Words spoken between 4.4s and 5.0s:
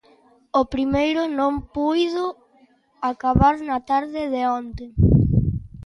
onte.